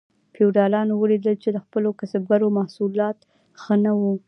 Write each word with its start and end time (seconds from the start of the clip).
فیوډالانو 0.33 0.93
ولیدل 0.97 1.35
چې 1.43 1.49
د 1.51 1.57
خپلو 1.65 1.89
کسبګرو 1.99 2.47
محصولات 2.59 3.17
ښه 3.61 3.75
نه 3.83 3.91
وو. 3.99 4.13